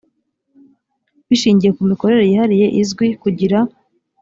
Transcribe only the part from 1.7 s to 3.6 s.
ku mikorere yihariye izwi kugira